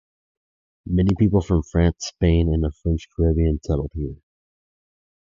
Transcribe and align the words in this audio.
Many 0.87 1.11
people 1.19 1.41
from 1.41 1.61
France, 1.61 2.07
Spain, 2.07 2.51
and 2.51 2.63
the 2.63 2.71
French 2.71 3.07
Caribbean 3.15 3.59
settled 3.63 3.91
here. 3.93 4.15